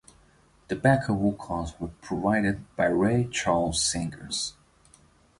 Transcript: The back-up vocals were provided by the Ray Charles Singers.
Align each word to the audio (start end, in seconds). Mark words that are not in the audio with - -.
The 0.69 0.75
back-up 0.75 1.15
vocals 1.19 1.79
were 1.79 1.89
provided 2.01 2.65
by 2.75 2.87
the 2.87 2.95
Ray 2.95 3.27
Charles 3.31 3.83
Singers. 3.83 4.55